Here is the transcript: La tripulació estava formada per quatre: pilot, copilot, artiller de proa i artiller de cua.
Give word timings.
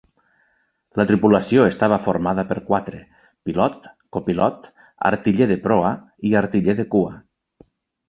La 0.99 1.03
tripulació 1.11 1.67
estava 1.71 1.99
formada 2.07 2.47
per 2.53 2.57
quatre: 2.71 3.03
pilot, 3.51 3.87
copilot, 4.19 4.69
artiller 5.13 5.51
de 5.55 5.63
proa 5.71 5.97
i 6.31 6.39
artiller 6.45 6.81
de 6.85 6.93
cua. 6.97 7.17